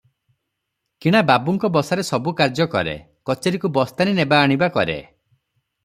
[1.05, 2.97] କିଣା ବାବୁଙ୍କ ବସାରେ ସବୁ କାର୍ଯ୍ୟ କରେ,
[3.31, 4.99] କଚେରିକୁ ବସ୍ତାନି ନେବା ଆଣିବା କରେ।